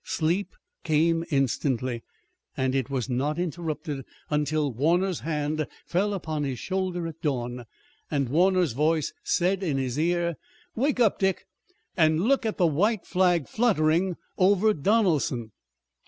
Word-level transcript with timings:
Sleep 0.03 0.55
came 0.83 1.23
instantly, 1.29 2.01
and 2.57 2.73
it 2.73 2.89
was 2.89 3.07
not 3.07 3.37
interrupted 3.37 4.03
until 4.31 4.73
Warner's 4.73 5.19
hand 5.19 5.67
fell 5.85 6.15
upon 6.15 6.43
his 6.43 6.57
shoulder 6.57 7.05
at 7.05 7.21
dawn, 7.21 7.67
and 8.09 8.27
Warner's 8.27 8.71
voice 8.71 9.13
said 9.21 9.61
in 9.61 9.77
his 9.77 9.99
ear: 9.99 10.37
"Wake 10.75 10.99
up, 10.99 11.19
Dick, 11.19 11.45
and 11.95 12.19
look 12.21 12.47
at 12.47 12.57
the 12.57 12.65
white 12.65 13.05
flag 13.05 13.47
fluttering 13.47 14.15
over 14.39 14.73
Donelson." 14.73 15.51